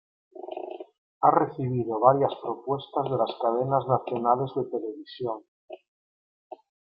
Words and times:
Ha 1.21 1.29
recibido 1.29 1.99
varias 1.99 2.31
propuestas 2.41 3.03
de 3.03 3.17
las 3.19 3.37
cadenas 3.39 3.85
nacionales 3.87 4.49
de 4.55 4.63
televisión. 4.63 5.43